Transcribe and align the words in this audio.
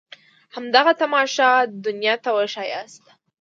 همدغه 0.55 0.91
تماشه 1.01 1.49
دنيا 1.85 2.15
ته 2.23 2.29
وښاياست. 2.35 3.03